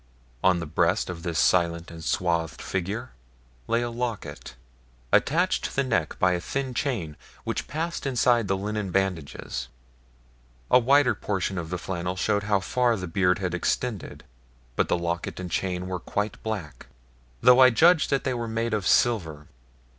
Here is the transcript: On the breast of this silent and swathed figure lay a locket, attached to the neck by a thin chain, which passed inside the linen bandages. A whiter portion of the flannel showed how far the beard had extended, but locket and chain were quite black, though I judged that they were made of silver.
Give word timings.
On 0.43 0.59
the 0.59 0.65
breast 0.65 1.11
of 1.11 1.21
this 1.21 1.37
silent 1.37 1.91
and 1.91 2.03
swathed 2.03 2.59
figure 2.59 3.11
lay 3.67 3.83
a 3.83 3.91
locket, 3.91 4.55
attached 5.11 5.65
to 5.65 5.75
the 5.75 5.83
neck 5.83 6.17
by 6.17 6.31
a 6.31 6.39
thin 6.41 6.73
chain, 6.73 7.15
which 7.43 7.67
passed 7.67 8.07
inside 8.07 8.47
the 8.47 8.57
linen 8.57 8.89
bandages. 8.89 9.67
A 10.71 10.79
whiter 10.79 11.13
portion 11.13 11.59
of 11.59 11.69
the 11.69 11.77
flannel 11.77 12.15
showed 12.15 12.41
how 12.45 12.59
far 12.61 12.97
the 12.97 13.05
beard 13.05 13.37
had 13.37 13.53
extended, 13.53 14.23
but 14.75 14.89
locket 14.89 15.39
and 15.39 15.51
chain 15.51 15.85
were 15.85 15.99
quite 15.99 16.41
black, 16.41 16.87
though 17.41 17.59
I 17.59 17.69
judged 17.69 18.09
that 18.09 18.23
they 18.23 18.33
were 18.33 18.47
made 18.47 18.73
of 18.73 18.87
silver. 18.87 19.45